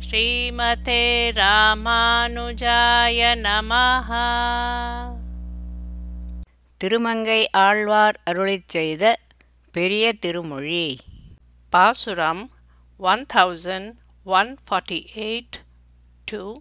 [0.00, 4.10] ஸ்ரீமதே ராமானுஜாய நமஹ.
[6.80, 9.18] திருமங்கை ஆழ்வார் அருளிச் செய்த
[9.72, 10.98] பெரிய திருமொழி.
[11.70, 12.50] பாசுரம்
[12.98, 13.90] one thousand
[14.24, 15.56] one forty eight
[16.24, 16.56] to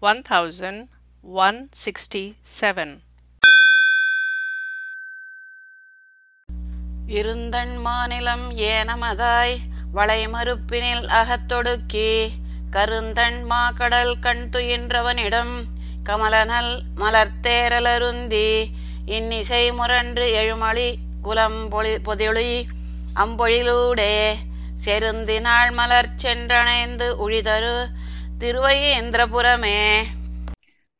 [0.00, 0.84] one thousand
[1.22, 2.94] one sixty seven
[7.06, 9.56] இருந்தன் மாநிலம் ஏனமதாய்
[9.94, 12.10] வளைமறுப்பினில் அகத்தொடுக்கி
[12.70, 15.62] கருந்தன் மாக்கடல் கண் துயின்றவனிடம்
[16.04, 18.64] கமலனல் மலர்த்தேரலருந்தி
[19.06, 22.62] இன்னிசை முரன்று எழுமளி குலம் பொழி பொதிழி
[23.16, 24.34] அம்பொழிலூடே
[24.84, 27.86] செருந்தினாள் மலர் சென்றணைந்து உழிதரு
[28.40, 30.02] திருவையேந்திரபுரமே.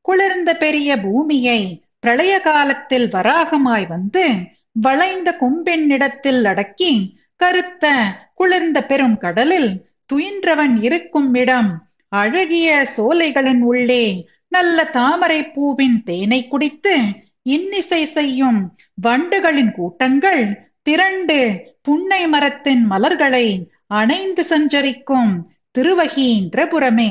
[0.00, 4.34] குளிர்ந்த பெரிய பூமியை பிரளய காலத்தில் வராகமாய் வந்து
[4.72, 8.02] வளைந்த கொம்பெண்ணிடத்தில் அடக்கி கருத்த
[8.34, 17.00] குளிர்ந்த பெரும் கடலில் துயின்றவன் இருக்கும் இடம் அழகிய சோலைகளின் உள்ளே நல்ல தாமரை பூவின் தேனை குடித்து
[17.42, 21.38] இன்னிசை செய்யும் வண்டுகளின் கூட்டங்கள் திரண்டு
[21.83, 27.11] புன்னை மரத்தின் மலர்களை அணைந்து சஞ்சரிக்கும் திருவகீந்திரபுரமே.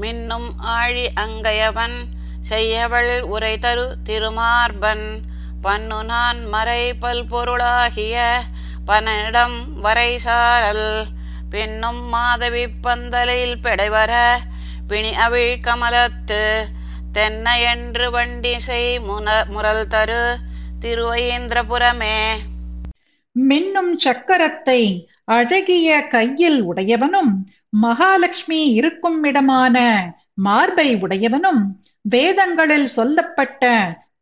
[0.00, 1.96] மின்னும் ஆழி அங்கையவன்
[2.40, 5.06] செய்யவள் உரை தரு திருமார்பன்.
[5.62, 8.16] பன்னு நான் மறை பல்பொருளாகிய
[8.86, 10.88] பன்னிடம் வரை சாரல்
[11.50, 14.12] பின்னும் மாதவி பந்தலில் பெடைவர
[14.88, 16.42] பிணி அவிழ் கமலத்து
[17.12, 20.22] தென்னை என்று வண்டி செய் முன முரல் தரு
[20.80, 22.18] திருவயேந்திரபுரமே.
[23.36, 24.80] மின்னும் சக்கரத்தை
[25.24, 27.32] அழகிய கையில் உடையவனும்
[27.82, 29.76] மகாலட்சுமி இருக்கும் இடமான
[30.34, 31.62] மார்பை உடையவனும்
[32.00, 33.64] வேதங்களில் சொல்லப்பட்ட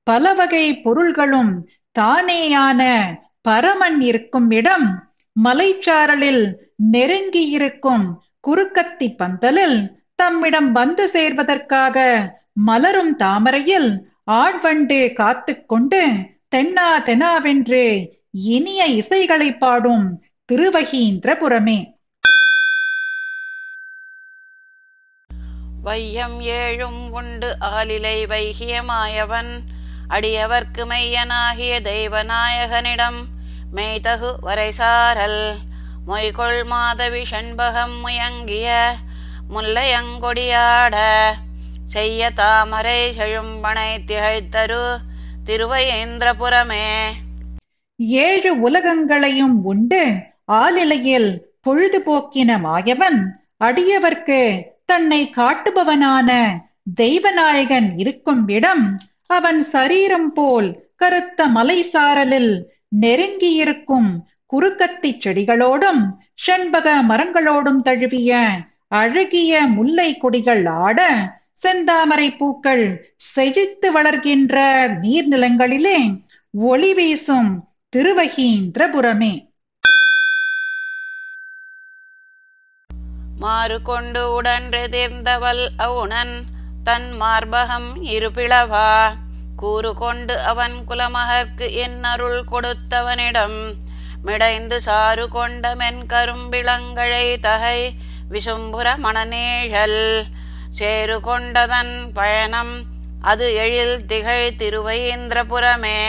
[0.06, 1.52] பல வகை பொருள்களும்
[1.98, 2.82] தானேயான
[3.48, 5.12] பரமன் இருக்கும் இடம்
[5.44, 8.04] மலைச்சாரலில் நெருங்கி இருக்கும்
[8.48, 9.78] குறுக்கத்தி பந்தலில்
[10.16, 11.96] தம்மிடம் வந்து சேர்வதற்காக
[12.52, 13.90] மலரும் தாமரையில்
[14.30, 16.00] ஆழ்வண்டு காத்து கொண்டு
[16.56, 20.06] தென்னா தெனாவென்று இனிய இசைகளை பாடும்
[20.52, 21.78] திருவகீந்திரபுரமே.
[25.82, 29.52] வையம் ஏழும் உண்டு ஆலிலை வைகியமாயவன்.
[30.08, 33.20] அடியவர்க்கு மெய்யனாகிய தெய்வநாயகனிடம்
[33.74, 35.54] மெய்தகு வரைசாரல்
[36.08, 38.92] மொய்கொள் மாதவி ஷண்பகம் முயங்கிய
[39.54, 40.96] முல்லையங்கொடியாட
[41.86, 44.96] செய்ய தாமரை செழும்பனை திகைத்தரு
[45.46, 46.88] திருவயேந்திரபுரமே.
[47.96, 50.16] ஏழு உலகங்களையும் உண்டு.
[50.52, 53.44] ஆலிலையில் பொழுதுபோக்கின மாயவன்.
[53.64, 56.58] அடியவர்க்கு தன்னை காட்டுபவனான
[57.00, 59.00] தெய்வநாயகன் இருக்கும் இடம்.
[59.26, 62.62] அவன் சரீரம் போல் கருத்த மலை சாரலில்
[63.00, 64.10] நெருங்கியிருக்கும்
[64.52, 66.02] குறுக்கத்தி செடிகளோடும்
[66.34, 68.48] செண்பக மரங்களோடும் தழுவிய
[68.88, 71.08] அழகிய முல்லை கொடிகள் ஆட
[71.62, 79.52] செந்தாமரை பூக்கள் செழித்து வளர்கின்ற நீர்நிலங்களிலே ஒளி வீசும் திருவகீந்திரபுரமே.
[83.38, 86.42] மாறு கொண்டு உடன்று தீர்ந்தவள் அவுணன்
[86.84, 89.10] தன் மார்பகம் இருபிளவா?
[89.56, 93.58] கூறு கொண்டு அவன் குலமகர்க்கு என் அருள் கொடுத்தவனிடம்
[94.22, 97.94] மிடைந்து சாறு கொண்ட மென் கரும்பிளங்கழை தகை
[98.30, 100.22] விசும்புர மணநேழல்
[100.70, 102.82] சேரு கொண்டதன் பயணம்
[103.20, 106.00] அது எழில் திகழ் திருவயேந்திரபுரமே.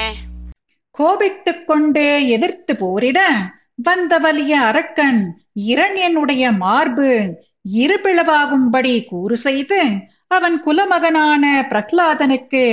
[0.92, 3.20] கோபித்துக் கொண்டு எதிர்த்து போரிட
[3.76, 5.22] வந்த வலிய அரக்கன்
[5.54, 7.10] இரண் என்னுடைய மார்பு
[7.78, 9.82] இருபிளவாகும்படி கூறு செய்து
[10.28, 12.64] அவன் குலமகனான பிரகலாதனுக்கு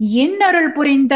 [0.00, 1.14] இன்னருள் புரிந்த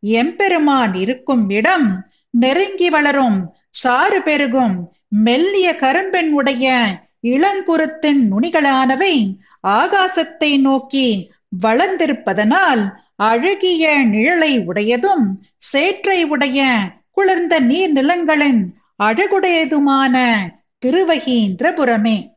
[0.00, 3.38] எம்பெருமான் இருக்கும் இடம் நெருங்கி வளரும்
[3.70, 6.72] சாறு பெருகும் மெல்லிய கரும்பெண் உடைய
[7.22, 9.14] இளங்குருத்தின் நுனிகளானவை
[9.68, 12.82] ஆகாசத்தை நோக்கி வளர்ந்திருப்பதனால்
[13.16, 16.60] அழகிய நிழலை உடையதும் சேற்றை உடைய
[17.10, 18.60] குளிர்ந்த நீர் நிலங்களின்
[19.02, 20.16] அழகுடையதுமான
[20.82, 22.33] திருவகீந்திரபுரமே.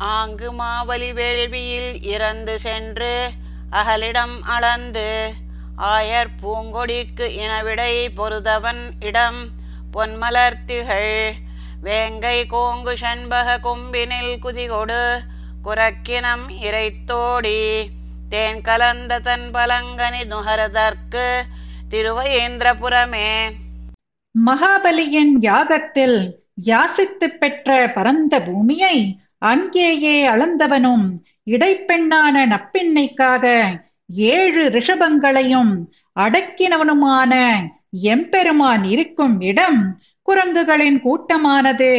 [0.00, 3.30] ஆங்கு மாவலி வேள்வியில் இறந்து சென்று
[3.72, 5.32] அகலிடம் அளந்து
[5.78, 9.48] ஆயர் பூங்கொடிக்கு இனவிடை பொருதவன் இடம்
[9.92, 11.32] பொன்மலர்த்திகள்
[11.80, 15.18] வேங்கை கோங்கு செண்பக கும்பினில் குதிகொடு
[15.64, 17.84] குரக்கினம் இறைத்தோடி.
[18.28, 21.42] தேன் கலந்த தன் பலங்கனி நுகரதற்கு
[21.90, 23.32] திருவயேந்திரபுரமே.
[24.46, 26.18] மகாபலியின் யாகத்தில்
[26.64, 31.04] யாசித்து பெற்ற பரந்த பூமியை அங்கேயே அளந்தவனும்
[31.50, 33.44] இடைப்பெண்ணான நப்பின்னைக்காக
[34.32, 35.72] ஏழு ரிஷபங்களையும்
[36.20, 37.32] அடக்கினவனுமான
[37.90, 39.80] எம்பெருமான் இருக்கும் இடம்
[40.28, 41.92] குரங்குகளின் கூட்டமானது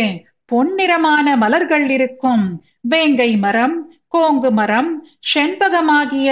[0.51, 2.43] பொன்னிறமான மலர்கள் இருக்கும்.
[2.81, 3.75] வேங்கை மரம்
[4.15, 4.91] கோங்கு மரம்
[5.33, 6.29] செண்பகமாகிய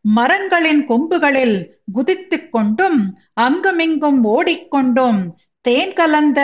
[0.00, 1.56] மரங்களின் கொம்புகளில்
[1.92, 2.98] குதித்துக் கொண்டும்
[3.40, 5.20] அங்குமிங்கும் ஓடிக்கொண்டும்
[5.64, 6.40] தேன் கலந்த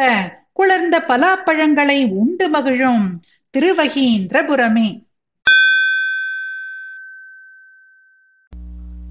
[0.53, 3.05] குளிர்ந்த பலாப்பழங்களை உண்டு மகிழும்
[3.55, 4.89] திருவகீந்திரபுரமே.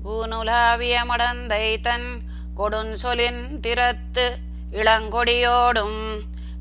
[0.10, 2.10] ஊனுலாவிய மடந்தை தன்
[2.58, 4.26] கொடுஞ்சொலின் திறத்து
[4.72, 6.00] இளங்கொடியோடும்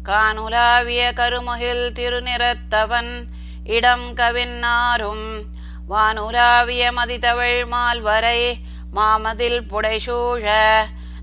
[0.08, 3.12] கானுலாவிய கருமுகில் திருநிறத்தவன்
[3.68, 5.26] இடம் கவின்னாரும்
[5.88, 8.40] வானுலாவிய மதித்தவள் மால்வரை
[8.92, 10.44] மாமதில் புடைசூழ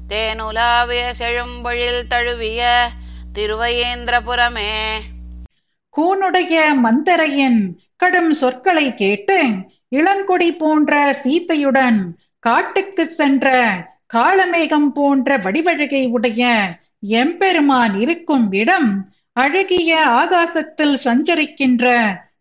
[0.08, 2.62] தேனுலாவிய செழும்பொழில் தழுவிய
[3.34, 4.72] திருவயேந்திரபுரமே
[5.98, 7.62] கூனுடைய மந்தரையின்
[7.95, 9.38] கடும் சொற்களை கேட்டு
[9.90, 12.00] இளங்கொடி போன்ற சீத்தையுடன்
[12.40, 13.48] காட்டுக்கு சென்ற
[14.13, 16.51] காளமேகம் போன்ற வடிவழகை உடைய
[17.01, 18.90] எம்பெருமான் இருக்கும் இடம்
[19.34, 21.86] அழகிய ஆகாசத்தில் சஞ்சரிக்கின்ற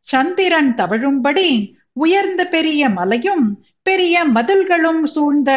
[0.02, 5.50] சந்திரன் தவழும்படி உயர்ந்த பெரிய மலையும் பெரிய மதில்களும் சூழ்ந்த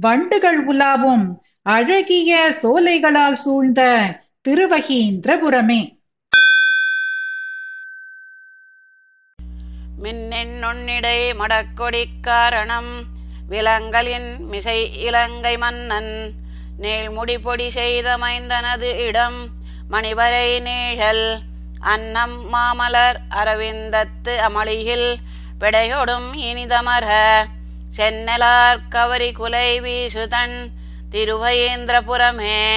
[0.00, 1.26] வண்டுகள் உலாவும்
[1.62, 3.82] அழகிய சோலைகளால் சூழ்ந்த
[4.48, 6.01] திருவகீந்திரபுரமே.
[10.02, 10.62] மின்னென்
[11.38, 13.02] மடக்கொடி காரணம்.
[13.50, 16.30] விலங்கலின் மிசை இலங்கை மன்னன்.
[16.82, 19.48] நீள்முடி பொடி செய்த மைந்தனது இடம்.
[19.90, 21.38] மணிவரை நீழல்.
[21.80, 25.14] அன்னம் மாமலர் அரவிந்தத்து அமளியில்.
[25.60, 27.08] பிடையொடும் இனிதமர.
[27.96, 30.66] சென்னலார் கவரி குலை வீசுதன்.
[31.10, 32.76] திருவயேந்திரபுரமே.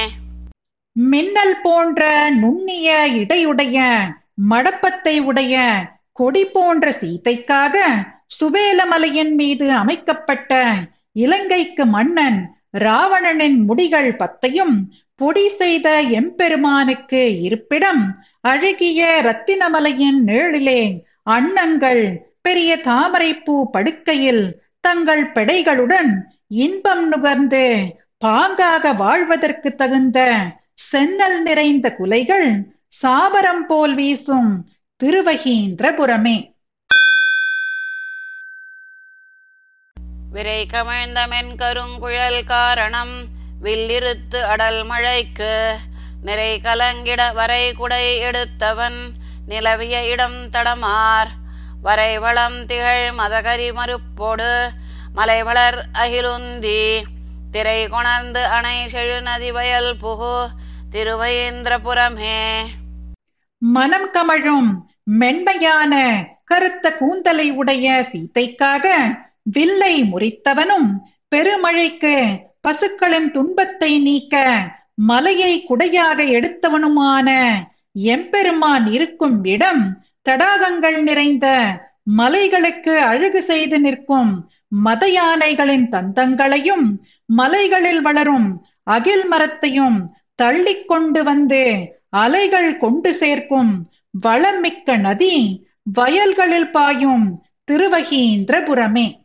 [0.91, 4.07] மின்னல் போன்ற நுண்ணிய இடையுடைய
[4.49, 5.85] மடப்பத்தை உடைய
[6.17, 7.77] கொடி போன்ற சீதைக்காக
[8.39, 10.51] சுவேலமலையின் மீது அமைக்கப்பட்ட
[11.15, 12.39] இலங்கைக்கு மன்னன்
[12.77, 14.75] ராவணனின் முடிகள் பத்தையும்
[15.19, 15.87] பொடி செய்த
[16.19, 18.01] எம்பெருமானுக்கு இருப்பிடம்
[18.43, 20.81] அழகிய ரத்தினமலையின் நிழலிலே
[21.29, 22.03] அன்னங்கள்
[22.41, 24.43] பெரிய தாமரைப்பூ படுக்கையில்
[24.79, 26.11] தங்கள் பெடைகளுடன்
[26.59, 27.63] இன்பம் நுகர்ந்து
[28.25, 30.19] பாங்காக வாழ்வதற்கு தகுந்த
[30.83, 32.49] சென்னல் நிறைந்த குலைகள்
[33.01, 34.51] சாபரம் போல் வீசும்
[35.03, 36.51] திருவகீந்திரபுரமே.
[40.31, 43.25] விரை கமிழ்ந்தமென் கருங்குழல் காரணம்
[43.63, 45.77] வில்லிருத்து அடல் மழைக்கு.
[46.21, 49.11] நிறை கலங்கிட வரை குடை எடுத்தவன்
[49.45, 51.29] நிலவிய இடம் தடமார்.
[51.81, 54.69] வரை வளம் திகழ் மதகரி மறுப்போடு
[55.13, 57.01] மலைவளர் அகிலுந்தி.
[57.51, 60.47] திரை கொணர்ந்து அணை செழுநதி வயல் புகு
[60.91, 62.61] திருவயேந்திரபுரமே
[63.73, 64.69] மனம் கமழும்
[65.19, 65.93] மென்மையான
[66.43, 68.85] கருத்த கூந்தலை உடைய சீதைக்காக
[69.49, 70.89] வில்லை முறித்தவனும்
[71.31, 72.15] பெருமழைக்கு
[72.61, 74.35] பசுக்களின் துன்பத்தை நீக்க
[75.03, 77.29] மலையை குடையாக எடுத்தவனுமான
[78.09, 79.83] எம்பெருமான் இருக்கும் இடம்
[80.25, 81.47] தடாகங்கள் நிறைந்த
[82.15, 84.31] மலைகளுக்கு அழகு செய்து நிற்கும்
[84.85, 86.85] மத யானைகளின் தந்தங்களையும்
[87.29, 88.47] மலைகளில் வளரும்
[88.87, 89.99] அகில் மரத்தையும்
[90.35, 91.61] தள்ளி கொண்டு வந்து
[92.15, 93.91] அலைகள் கொண்டு சேர்க்கும்
[94.23, 99.19] வளமிக்க நதி வயல்களில் பாயும் திருவகீந்திரபுரமே.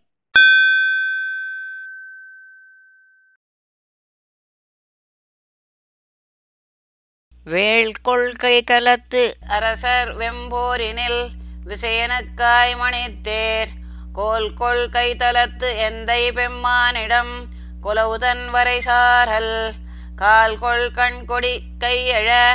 [7.44, 11.28] வேள் கொள்கை கலத்து அரசர் வெம்போரினில்
[11.66, 13.68] விசயனக்காய் மணித்தேர்.
[14.12, 17.46] கோல் கொள்கை தலத்து எந்தை பெம்மானிடம்
[17.82, 19.72] குலவுதன் வரை சாரல்.
[20.16, 22.50] கால் கொள் கண் கொடி கையழ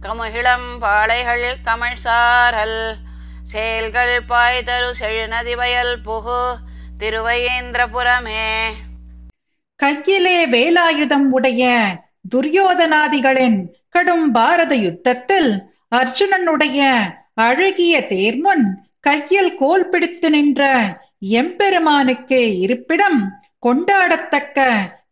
[0.00, 2.78] கமுகிளம் பாளைகள் கமழ் சாரல்
[3.44, 6.40] செயல்கள் பாய் தரு செழுநதி வயல் புகு
[6.98, 8.46] திருவயேந்திரபுரமே.
[9.80, 11.64] கையிலே வேலாயுதம் உடைய
[12.34, 13.58] துரியோதனாதிகளின்
[13.90, 15.50] கடும் பாரத யுத்தத்தில்
[15.96, 16.80] அர்ஜுனனுடைய
[17.34, 18.64] அழகிய தேர்முன்
[19.00, 20.62] கையில் கோல் பிடித்து நின்ற
[21.38, 23.20] எம்பெருமானுக்கு இருப்பிடம்
[23.58, 24.58] கொண்டாடத்தக்க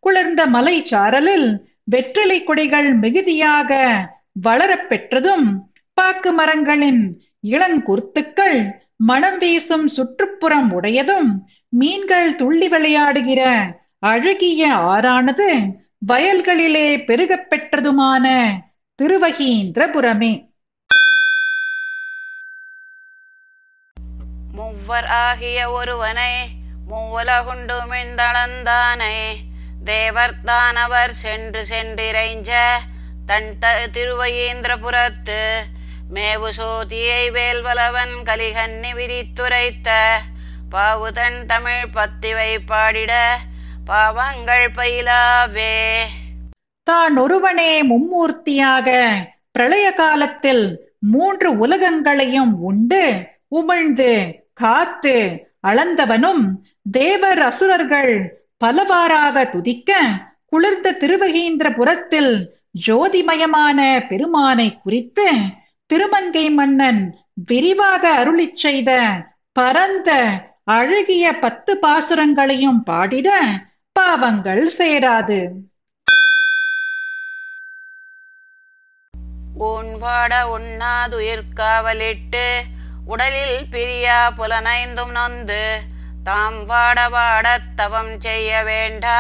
[0.01, 1.49] குளிர்ந்த மலை சாரலில்
[1.85, 3.73] வெற்றிலை கொடிகள் மிகுதியாக
[4.41, 15.77] வளரப் பெற்றதும் பாக்கு மரங்களின் இளங்குருத்துக்கள் மனம் வீசும் சுற்றுப்புறம் உடையதும் மீன்கள் துள்ளி விளையாடுகிற அழகிய ஆறானது
[16.09, 18.57] வயல்களிலே பெருகப் பெற்றதுமான
[19.03, 20.47] திருவகீந்திரபுரமே.
[24.55, 26.49] மூவர் ஆகிய ஒருவனை
[26.91, 29.37] மூவலகுண்டுமிழ்ந்தளந்தானை
[29.85, 32.51] தேவர் தானவர் சென்று சென்றிரைஞ்ச
[33.29, 35.41] தன் த திருவயேந்திரபுரத்து
[36.15, 39.89] மேவு சோதியை வேல்வலவன் கலிகன்னி விரித்துரைத்த
[40.71, 43.13] பாவுதன் தமிழ் பத்திவை பாடிட
[43.85, 45.77] பாவங்கள் பயிலாவே.
[46.83, 48.89] தான் ஒருவனே மும்மூர்த்தியாக
[49.53, 50.65] பிரளய காலத்தில்
[51.07, 53.03] மூன்று உலகங்களையும் உண்டு
[53.51, 54.11] உமிழ்ந்து
[54.55, 55.17] காத்து
[55.69, 56.45] அளந்தவனும்
[56.91, 58.13] தேவர் அசுரர்கள்
[58.59, 59.93] பலவாறாக துதிக்க
[60.47, 62.33] குளிர்ந்த திருவகீந்திரபுரத்தில்
[62.87, 65.27] ஜோதிமயமான பெருமானை குறித்து
[65.87, 67.03] திருமங்கை மன்னன்
[67.35, 68.91] விரிவாக அருளிச் செய்த
[69.53, 70.11] பரந்த
[70.65, 73.29] அழகிய பத்து பாசுரங்களையும் பாடிட
[73.93, 75.39] பாவங்கள் சேராது.
[79.59, 82.47] ஊன் வாட உண்ணாதுயிர்காவலிட்டு
[83.07, 85.63] உடலில் பிரியா புலனைந்தும் நொந்து
[86.23, 89.19] தாம் வாட வாடத் தவம் செய்ய வேண்டா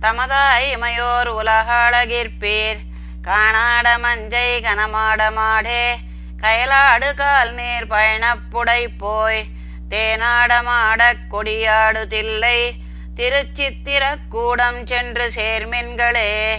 [0.00, 2.80] தமதாய் இமையோர் உலகாளகிற்பீர்
[3.28, 5.94] காணாட மஞ்சை கனமாட மாடே.
[6.42, 9.44] கயலாடு கால் நீர் பயணப்புடை போய்.
[9.90, 12.72] தேனாட மாடக் கொடியாடு தில்லை.
[13.16, 16.56] திருச்சித்திர கூடம் சென்று சேர்மின்களே.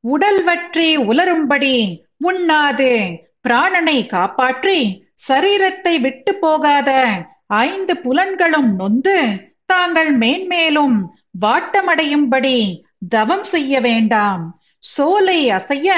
[0.00, 3.20] உடல் வற்றி உலரும்படி உண்ணாது.
[3.48, 7.08] பிராணனை காப்பாற்றி சரீரத்தை விட்டு போகாத
[7.46, 14.58] ஐந்து புலன்களும் நொந்து தாங்கள் மேன்மேலும் வாட்டமடையும்படி தவம் செய்ய வேண்டாம்.
[14.84, 15.88] சோலை அசைய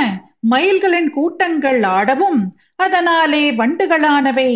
[0.49, 2.40] மயில்களின் கூட்டங்கள் ஆடவும்
[2.76, 4.50] அதனாலே வண்டுகளானவை.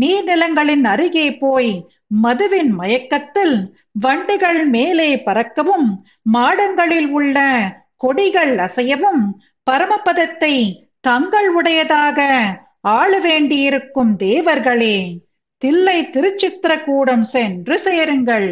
[0.00, 1.72] நீர்நிலங்களின் அருகே போய்
[2.22, 3.56] மதுவின் மயக்கத்தில்
[4.00, 5.88] வண்டுகள் மேலே பறக்கவும்
[6.32, 7.38] மாடங்களில் உள்ள
[7.96, 9.22] கொடிகள் அசையவும்
[9.70, 10.54] பரமபதத்தை
[11.00, 12.20] தங்கள் உடையதாக
[12.94, 14.96] ஆள வேண்டியிருக்கும் தேவர்களே
[15.62, 18.48] தில்லை திருச்சித்திரக்கூடம் சென்று சேருங்கள்.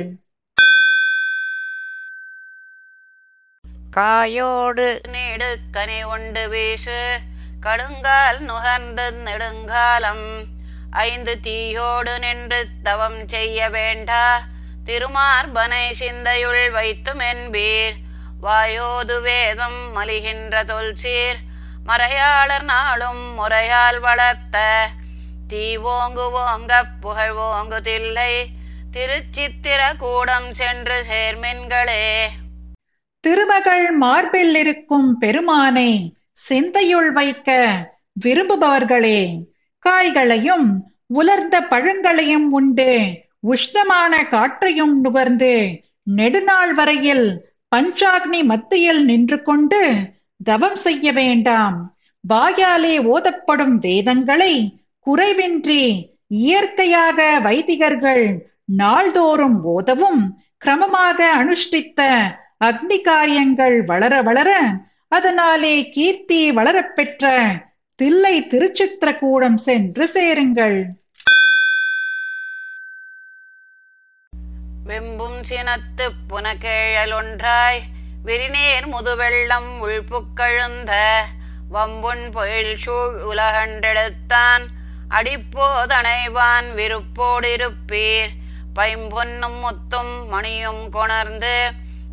[3.96, 5.00] காயோடு.
[5.08, 7.18] நெடுக்கனை உண்டு வீசு.
[7.62, 10.44] கடுங்கால் நுகர்ந்து நெடுங்காலம்.
[10.90, 14.40] ஐந்து தீயோடு நின்று தவம் செய்ய வேண்டா.
[14.86, 17.94] திருமார்பனை சிந்தையுள் வைத்தும் என்பீர்
[18.42, 21.38] வாயோது வேதம் மலிகின்ற தொல்சீர்.
[21.86, 24.88] மறையாளர் நாளும் முறையால் வளர்த்த.
[25.48, 28.50] தீவோங்கு ஓங்க புகழ் ஓங்கு தில்லை
[28.92, 32.28] திருச்சித்திர கூடம் சென்று சேர்மின்களே.
[33.24, 35.90] திருமகள் மார்பில் இருக்கும் பெருமானை
[36.48, 37.48] சிந்தையுள் வைக்க
[38.24, 39.20] விரும்புபவர்களே
[39.86, 40.68] காய்களையும்
[41.06, 42.90] உலர்ந்த பழங்களையும் உண்டு
[43.46, 47.26] உஷ்ணமான காற்றையும் நுகர்ந்து நெடுநாள் வரையில்
[47.76, 49.80] பஞ்சாக்னி மத்தியில் நின்று கொண்டு
[50.44, 51.76] தவம் செய்ய வேண்டாம்.
[52.28, 58.26] வாயாலே ஓதப்படும் வேதங்களை குறைவின்றி இயற்கையாக வைதிகர்கள்
[58.64, 60.22] நாள்தோறும் ஓதவும்
[60.64, 62.00] கிரமமாக அனுஷ்டித்த
[62.66, 64.50] அக்னி காரியங்கள் வளர வளர
[65.08, 67.30] அதனாலே கீர்த்தி வளரப்பெற்ற
[67.94, 70.76] தில்லை திருச்சித்திரக்கூடம் சென்று சேருங்கள்.
[74.86, 77.80] வெம்பும் சினத்து புனகேழலொன்றாய்
[78.22, 80.92] விரிநேர் முதுவெள்ளம் உள்புக்கழுந்த
[81.72, 84.64] வம்புன் பொயில் சூழ் உலகண்டெடுத்தான்
[85.10, 88.32] அடிப்போதனைவான் விருப்போடிருப்பீர்.
[88.74, 91.56] பைம்பொன்னும் முத்தும் மணியும் கொணர்ந்து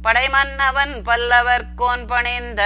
[0.01, 2.61] படைமன்னவன் பல்லவர்கோன் பணிந்த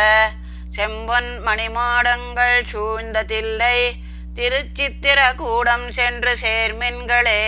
[0.75, 3.93] செம்பொன் மணிமாடங்கள் சூழ்ந்த தில்லை
[4.35, 7.41] திருச்சித்திர கூடம் சென்று சேர்மின்களே.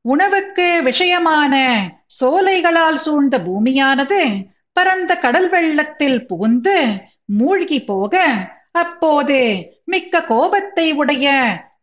[0.00, 1.54] உணவுக்கு விஷயமான
[2.20, 6.76] சோலைகளால் சூழ்ந்த பூமியானது பரந்த கடல் வெள்ளத்தில் புகுந்து
[7.24, 8.24] மூழ்கி போக
[8.72, 9.38] அப்போது
[9.84, 11.26] மிக்க கோபத்தை உடைய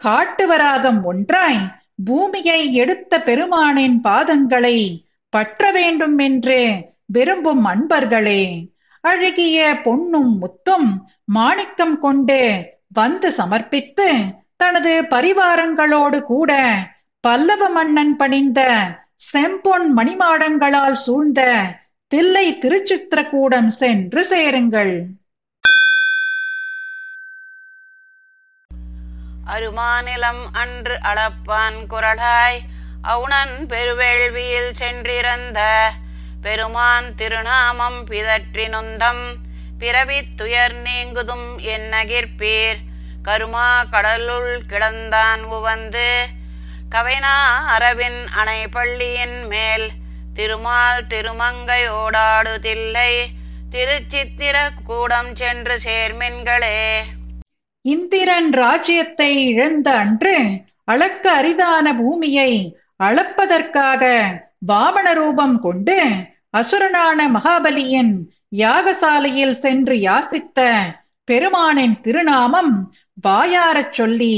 [0.03, 1.61] காட்டுவராகம் ஒன்றாய்
[2.05, 4.77] பூமியை எடுத்த பெருமானின் பாதங்களை
[5.33, 6.59] பற்ற வேண்டும் என்று
[7.05, 8.43] விரும்பும் அன்பர்களே
[9.03, 10.89] அழகிய பொன்னும் முத்தும்
[11.33, 12.41] மாணிக்கம் கொண்டு
[12.93, 14.07] வந்து சமர்ப்பித்து
[14.57, 16.51] தனது பரிவாரங்களோடு கூட
[17.23, 18.61] பல்லவ மன்னன் பணிந்த
[19.27, 21.41] செம்பொன் மணிமாடங்களால் சூழ்ந்த
[22.11, 24.95] தில்லை திருச்சித்திரக்கூடம் சென்று சேருங்கள்.
[29.53, 32.59] அருமாநிலம் அன்று அளப்பான் குரலாய்
[33.03, 35.59] அவுணன் பெருவேள்வியில் சென்றிருந்த
[36.41, 39.23] பெருமான் திருநாமம் பிதற்றி நொந்தம்
[39.79, 42.79] பிறவித் துயர் நீங்குதும் என்னகிற்பீர்
[43.23, 46.25] கருமா கடலுள் கிடந்தான் உவந்து.
[46.91, 47.35] கவைனா
[47.67, 49.87] அரவின் அணை பள்ளியின் மேல்
[50.33, 53.13] திருமால் திருமங்கையோடாடு தில்லை
[53.71, 56.81] திருச்சித்திர கூடம் சென்று சேர்மின்களே.
[57.81, 60.37] இந்திரன் ராஜ்யத்தை இழந்த அன்று
[60.83, 64.03] அளக்க அரிதான பூமியை அளப்பதற்காக
[64.67, 65.97] வாமன ரூபம் கொண்டு
[66.53, 68.13] அசுரனான மகாபலியின்
[68.57, 70.59] யாகசாலையில் சென்று யாசித்த
[71.27, 72.73] பெருமானின் திருநாமம்
[73.23, 74.35] வாயாரச் சொல்லி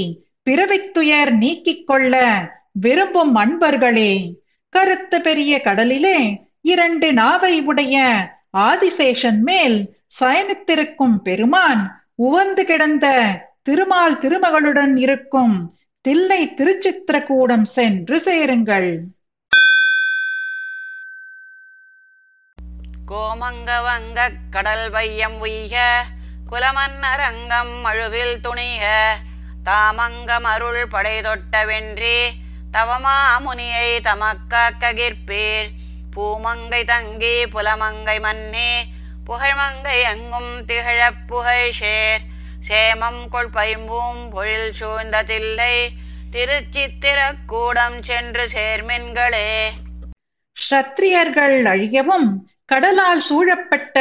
[0.48, 2.16] பிறவித்துயர் நீக்கிக் கொள்ள
[2.80, 4.12] விரும்பும் அன்பர்களே
[4.74, 6.18] கருத்த பெரிய கடலிலே
[6.66, 7.96] இரண்டு நாவை உடைய
[8.66, 9.78] ஆதிசேஷன் மேல்
[10.20, 11.82] சயனித்திருக்கும் பெருமான்
[12.26, 13.06] உவந்து கிடந்த
[13.64, 15.56] திருமால் திருமகளுடன் இருக்கும்
[16.06, 18.90] தில்லை திருச்சித்திரக்கூடம் சென்று சேருங்கள்.
[23.08, 24.20] கோமங்க வங்க
[24.52, 25.76] கடல் வையம் உய்க
[26.52, 28.84] குலமன்னர் அங்கம் அழுவில் துணிக
[29.64, 32.20] தாமங்கம் அருள் படை தொட்ட வென்றி
[32.72, 35.70] தவமா முனியை தமக்காக்ககிர்பீர்
[36.12, 38.72] பூமங்கை தங்கி புலமங்கை மன்னே
[39.28, 42.24] புகழ்மங்கை எங்கும் திகழப் புகழ் சேர்.
[42.68, 45.76] சேமம் கொள் பைம்பூம் பொழில் சூழ்ந்த தில்லை
[46.32, 49.50] திருச்சித்திரக்கூடம் சென்று சேர்மின்களே.
[50.58, 52.28] ஷத்திரியர்கள் அழியவும்
[52.66, 53.98] கடலால் சூழப்பட்ட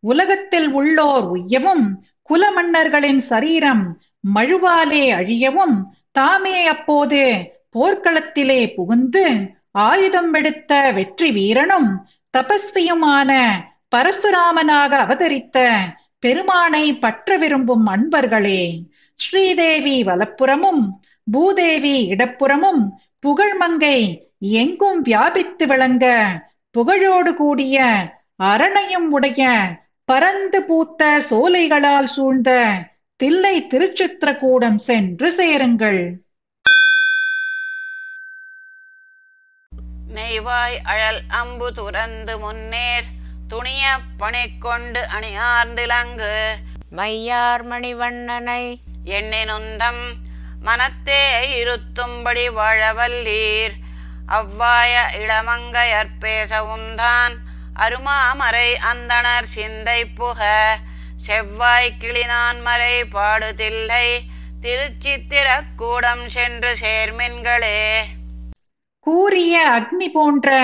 [0.00, 1.84] உலகத்தில் உள்ளோர் உய்யவும்
[2.30, 3.84] குலமன்னர்களின் சரீரம்
[4.36, 5.76] மழுவாலே அழியவும்
[6.12, 7.20] தாமே அப்போது
[7.72, 9.24] போர்க்களத்திலே புகுந்து
[9.80, 11.90] ஆயுதம் எடுத்த வெற்றி வீரனும்
[12.34, 13.30] தபஸ்வியுமான
[13.96, 15.58] பரசுராமனாக அவதரித்த
[16.22, 18.62] பெருமானை பற்ற விரும்பும் அன்பர்களே
[19.18, 20.82] ஸ்ரீதேவி வலப்புறமும்
[21.26, 22.82] பூதேவி இடப்புறமும்
[23.22, 23.98] புகழ்மங்கை
[24.40, 26.06] எங்கும் வியாபித்து விளங்க
[26.74, 27.76] புகழோடு கூடிய
[28.42, 29.42] அரணையும் உடைய
[30.08, 32.50] பரந்து பூத்த சோலைகளால் சூழ்ந்த
[33.20, 36.02] தில்லை திருச்சித்திரக்கூடம் சென்று சேருங்கள்.
[40.14, 43.08] நெய்வாய் அழல் அம்பு துறந்து முன்னேர்
[43.48, 43.84] துணிய
[44.16, 46.34] பணி கொண்டு அணியார்ந்திலங்கு.
[46.96, 48.64] மையார் மணிவண்ணனை
[49.04, 50.02] எண்ணினுந்தம்
[50.60, 51.22] மனத்தே
[51.58, 53.74] இருத்தும்படி வாழவல்லீர்.
[54.26, 57.34] அவ்வாய இளமங்கையற்பேசவும் தான்
[57.76, 60.40] அருமாமறை அந்தணர் சிந்தை புக.
[61.16, 64.06] செவ்வாய் கிளினான் மறை பாடுதில்லை
[64.62, 67.82] திருச்சித்திரக்கூடம் சென்று சேர்மின்களே.
[69.06, 70.56] கூரிய அக்னி போன்ற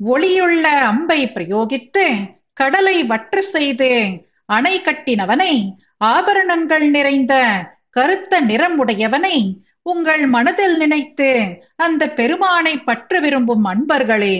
[0.00, 2.04] ஒளியுள்ள அம்பை பிரயோகித்து
[2.52, 3.90] கடலை வற்று செய்து
[4.48, 5.52] அணை கட்டினவனை
[6.10, 7.34] ஆபரணங்கள் நிறைந்த
[7.90, 9.36] கருத்த நிறம் உடையவனை
[9.82, 11.30] உங்கள் மனதில் நினைத்து
[11.76, 14.38] அந்த பெருமானை பற்ற விரும்பும் அன்பர்களே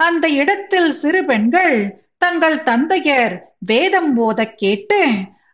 [0.00, 1.76] அந்த இடத்தில் சிறு பெண்கள்
[2.18, 3.34] தங்கள் தந்தையர்
[3.66, 5.00] வேதம் போதக் கேட்டு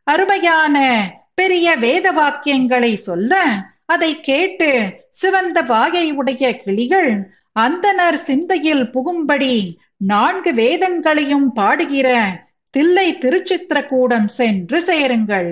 [0.07, 0.77] அருமையான
[1.35, 3.33] பெரிய வேத வாக்கியங்களை சொல்ல
[3.87, 4.69] அதை கேட்டு
[5.11, 7.11] சிவந்த வாயை உடைய கிளிகள்
[7.57, 9.55] அந்தனர் சிந்தையில் புகும்படி
[10.07, 12.09] நான்கு வேதங்களையும் பாடுகிற
[12.75, 15.51] தில்லை திருச்சித்திரக்கூடம் சென்று சேருங்கள்.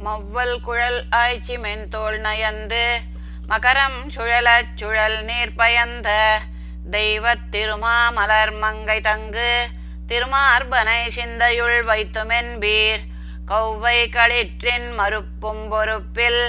[0.00, 2.84] மவ்வல் குழல் ஆய்ச்சி மென்தோல் நயந்து
[3.46, 6.08] மகரம் சுழலச் சுழல் நீர் பயந்த
[6.90, 9.50] தெய்வத் திருமாமலர் மங்கை தங்கு
[10.06, 13.02] திருமார்பனை சிந்தையுள் வைத்துமென்பீர்
[13.46, 16.42] கௌவை களிற்றின் மறுப்பும் பொறுப்பில்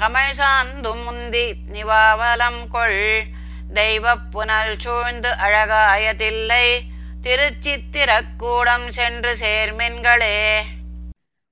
[0.00, 3.22] கமல் சாந்தும் முந்தி நிவாவலம் கொள்.
[3.74, 6.78] தெய்வப் புனல் சூழ்ந்து அழகாயதில்லை.
[7.22, 10.60] திருச்சித்திரக்கூடம் சென்று சேர்மென்களே.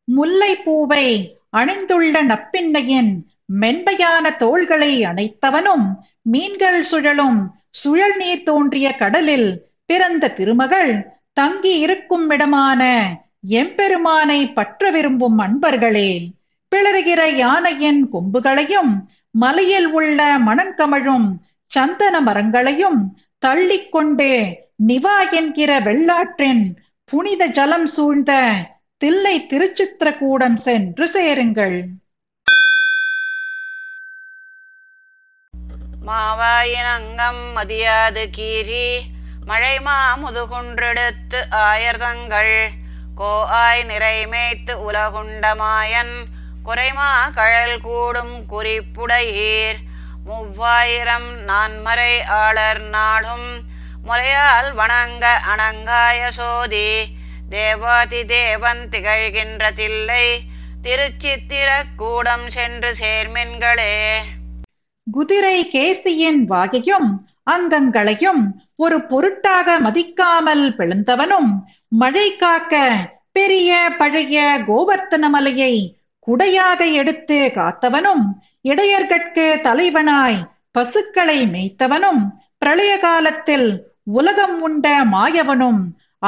[0.04, 11.08] முல்லை பூவை அணிந்துள்ள நப்பின்னையின் மென்மையான தோள்களை அணைத்தவனும் மீன்கள் சுழலும் சுழல் நீர் தோன்றிய கடலில் பிறந்த திருமகள்
[11.32, 13.10] தங்கி இருக்கும் இடமான
[13.48, 16.30] எம்பெருமானை பற்ற விரும்பும் அன்பர்களே.
[16.74, 18.92] பிளறுகிற யானையின் கொம்புகளையும்
[19.34, 21.28] மலையில் உள்ள மணங்கமழும்
[21.70, 23.00] சந்தன மரங்களையும்
[23.38, 24.28] தள்ளிக்கொண்டு
[24.86, 26.64] நிவா என்கிற வெள்ளாற்றின்
[27.10, 28.32] புனித ஜலம் சூழ்ந்த
[29.00, 31.76] தில்லை திருச்சித்திரக்கூடம் சென்று சேருங்கள்.
[36.06, 38.88] மாவாயினங்கம் மதியாது கீரி
[39.44, 42.56] மழை மாமுதுகுன்றெடுத்து ஆயர்தங்கள்.
[43.14, 43.32] கோ
[43.62, 46.14] ஆய் நிறைமேய்த்து உலகுண்டமாயன்
[46.64, 49.76] குறைமா கழல் கூடும் குறிப்புடையீர்.
[50.24, 53.62] மூவாயிரம் நான்மறை ஆளர் நாளும்
[54.06, 57.06] முறையால் வணங்க அணங்காய சோதி.
[57.48, 60.40] தேவாதி தேவன் திகழ்கின்ற தில்லை
[60.82, 64.16] திருச்சித்திரக்கூடம் சென்று சேர்மென்களே.
[65.10, 72.96] குதிரை கேசியின் வாகையும் அங்கங்களையும் ஒரு பொருட்டாக மதிக்காமல் பிளந்தவனும் மழை காக்க
[73.32, 75.93] பெரிய பழைய கோவர்த்தன மலையை
[76.26, 78.24] குடையாக எடுத்து காத்தவனும்
[78.64, 80.38] இடையர்கட்கு தலைவனாய்
[80.70, 82.22] பசுக்களை மேய்த்தவனும்
[82.58, 83.68] பிரளய காலத்தில்
[84.12, 85.80] உலகம் உண்ட மாயவனும்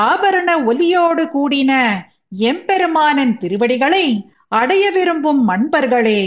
[0.05, 1.73] ஆபரண ஒலியோடு கூடின
[2.47, 4.05] எம்பெருமானின் திருவடிகளை
[4.53, 6.23] அடைய விரும்பும் மண்பர்களே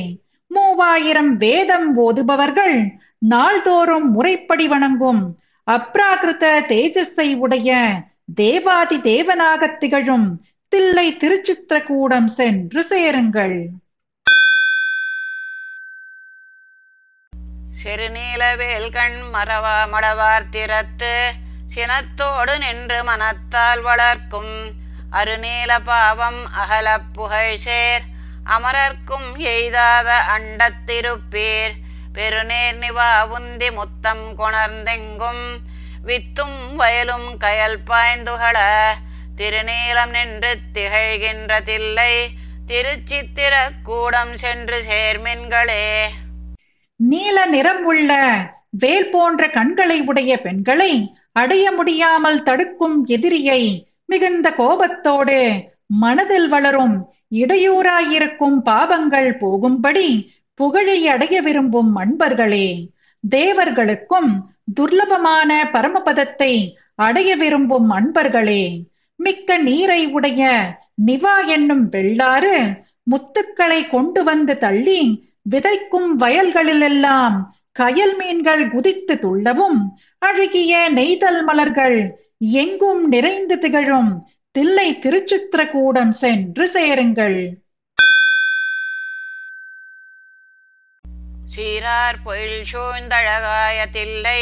[0.51, 2.77] மூவாயிரம் வேதம் ஓதுபவர்கள்
[3.25, 5.21] நாள்தோறும் முறைப்படி வணங்கும்
[5.67, 7.71] அப்ராகிருத தேஜஸை உடைய
[8.35, 10.27] தேவாதி தேவனாக திகழும்
[10.71, 13.57] தில்லை திருச்சித்திரக்கூடம் சென்று சேருங்கள்.
[17.73, 21.13] சிறுநீலவேல் கண் மறவா மடவார் திறத்து
[21.73, 24.53] சினத்தோடு நின்று மனத்தால் வளர்க்கும்
[25.11, 28.05] அருநீல பாவம் அகலப் புகழ்சேர்
[28.47, 31.75] அமரர்க்கும் எய்தாத அண்டத்திருப்பீர்
[32.13, 35.43] பெருநேர் நிவா உந்தி முத்தம் கொணர்ந்தெங்கும்
[36.05, 38.57] வித்தும் வயலும் கயல் பாய்ந்துகள
[39.39, 42.13] திருநீலம் நின்று திகழ்கின்ற தில்லை
[42.67, 45.85] திருச்சித்திர கூடம் சென்று சேர்மின்களே.
[46.99, 48.11] நீல நிறம் உள்ள
[48.69, 50.91] வேல் போன்ற கண்களை உடைய பெண்களை
[51.31, 53.61] அடைய முடியாமல் தடுக்கும் எதிரியை
[54.05, 55.39] மிகுந்த கோபத்தோடு
[55.95, 56.95] மனதில் வளரும்
[57.35, 60.07] இடையூறாயிருக்கும் பாவங்கள் போகும்படி
[60.59, 62.67] புகழை அடைய விரும்பும் அன்பர்களே
[63.23, 64.31] தேவர்களுக்கும்
[64.73, 66.53] துர்லபமான பரமபதத்தை
[66.95, 68.63] அடைய விரும்பும் அன்பர்களே
[69.19, 70.43] மிக்க நீரை உடைய
[71.05, 72.57] நிவா என்னும் வெள்ளாறு
[73.11, 75.01] முத்துக்களை கொண்டு வந்து தள்ளி
[75.49, 77.37] விதைக்கும் வயல்களிலெல்லாம்
[77.79, 79.79] கயல் மீன்கள் குதித்து துள்ளவும்
[80.19, 81.99] அழகிய நெய்தல் மலர்கள்
[82.39, 84.11] எங்கும் நிறைந்து திகழும்
[84.51, 87.39] தில்லை திருச்சித்திரகூடம் சென்று சேருங்கள்.
[91.55, 94.41] சீரார் பொயில் சூழ்ந்தழகாய தில்லை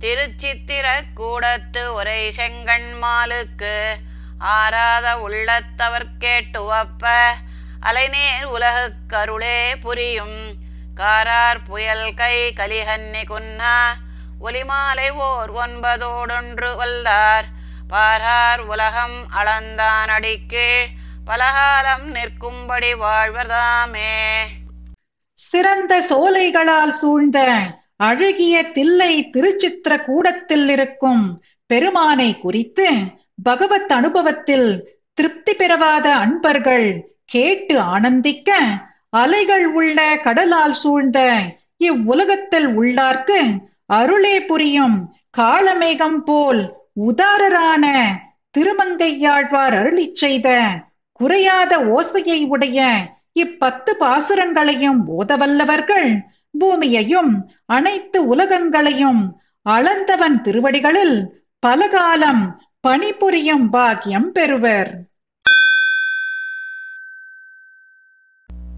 [0.00, 1.84] திருச்சித்திர கூடத்து
[2.32, 3.74] செங்கண் மாலுக்கு
[4.38, 7.06] ஆராத உள்ளத்தவர் கேட்டுவப்ப
[7.80, 10.54] அலைநீர் உலகு கருளே புரியும்.
[10.96, 13.76] காரார் புயல் கை கலிஹன்னி குன்னா
[14.40, 17.44] ஒலிமாலை ஓர் ஒன்பதோடொன்று வல்லார்.
[17.88, 20.86] பாரார் உலகம் அளந்தான் அடிக்கீழ்
[21.24, 24.40] பலகாலம் நிற்கும்படி வாழ்வதாமே.
[25.34, 27.60] சிறந்த சோலைகளால் சூழ்ந்த
[27.96, 32.90] அழகிய தில்லை திருச்சித்திர கூடத்தில் இருக்கும் பெருமானை குறித்து
[33.38, 34.68] பகவத் அனுபவத்தில்
[35.18, 36.88] திருப்தி பெறவாத அன்பர்கள்
[37.26, 38.50] கேட்டு ஆனந்திக்க
[39.16, 41.18] அலைகள் உள்ள கடலால் சூழ்ந்த
[41.80, 43.38] இவ்வுலகத்தில் உள்ளார்க்கு
[43.90, 44.96] அருளே புரியும்
[45.38, 46.62] காளமேகம் போல்
[47.08, 47.84] உதாரரான
[48.54, 50.48] திருமங்கையாழ்வார் அருளிச் செய்த
[51.20, 52.80] குறையாத ஓசையை உடைய
[53.36, 56.08] இப்பத்து பாசுரங்களையும் ஓதவல்லவர்கள்
[56.54, 57.32] பூமியையும்
[57.68, 59.22] அனைத்து உலகங்களையும்
[59.66, 61.16] அளந்தவன் திருவடிகளில்
[61.62, 62.42] பலகாலம்
[62.88, 65.04] பணிபுரியும் பாக்கியம் பெறுவர்.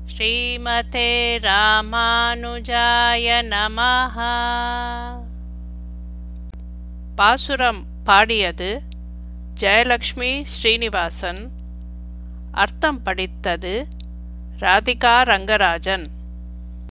[0.06, 4.22] ஸ்ரீமதே ராமானுஜாய நமஹ.
[7.16, 8.82] பாசுரம் பாடியது
[9.60, 11.50] ஜெயலக்ஷ்மி ஸ்ரீனிவாசன்.
[12.52, 13.86] அர்த்தம் படித்தது
[14.60, 16.06] ராதிகா ரங்கராஜன்.